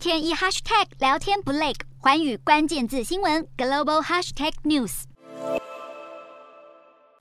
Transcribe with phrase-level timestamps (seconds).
[0.00, 5.02] 天一 hashtag 聊天不累，寰宇关键字新闻 global hashtag news。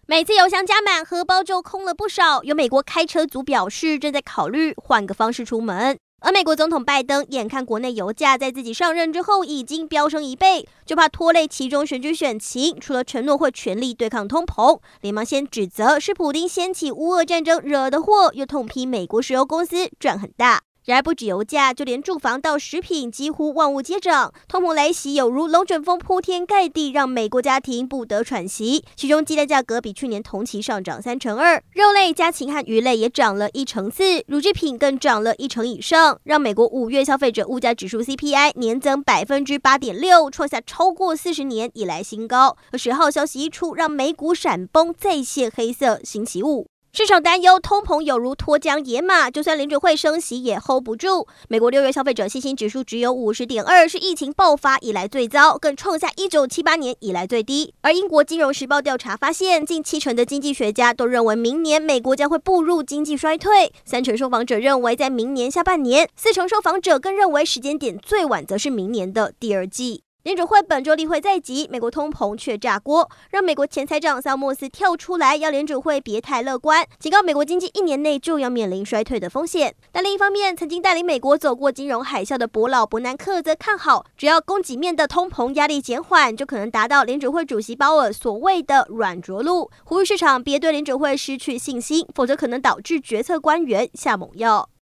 [0.08, 2.42] 每次油箱加满，荷包就空了不少。
[2.42, 5.98] 有美国开车族表示，正在考虑换个方式出门。
[6.22, 20.62] 而美国总统拜登眼看国内油价在自己上任之后已经飙升一倍，就怕拖累其中选举选情，除了承诺会全力对抗通膨，连忙先指责是普丁掀起乌俄战争惹的祸，又痛批美国石油公司赚很大。
[20.90, 24.34] 然而，不止油价，就连住房到食品，几乎万物皆涨。
[24.48, 28.84] 通膨来袭，有如龙卷风铺天盖地，让美国家庭不得喘息。
[28.96, 42.58] 其中，鸡蛋价格比去年同期上涨三成二，肉类、家禽和鱼类也涨了一成四，乳制品更涨了一成以上，让美国五月消费者物价指数 CPI 年增百分之八点六，创下超过四十年以来新高。
[42.74, 46.66] 十号消息一出，让美股闪崩，再现黑色星期五。
[46.92, 51.28] 市场担忧通膨有如脱缰野马，就算联准会升息也 hold 不住。
[51.48, 57.74] 美国六月消费者信心指数只有五十点二，是疫情爆发以来最糟，更创下一九七八年以来最低。
[57.82, 70.04] 而英国金融时报调查发现，近七成的经济学家都认为明年美国将会步入经济衰退，三成受访者认为在明年下半年，四成受访者更认为时间点最晚则是明年的第二季。
[70.24, 79.74] 联准会本周例会在即，美国通膨却炸锅，让美国前财长萨默斯跳出来，要联准会别太乐观，警告美国经济一年内就要面临衰退的风险。
[79.94, 94.70] 但另一方面，曾经带领美国走过金融海啸的伯老伯南克则看好，只要供给面的通膨压力减缓，就可能达到联准会主席鲍尔所谓的软着陆，呼吁市场别对联准会失去信心，否则可能导致决策官员下猛药。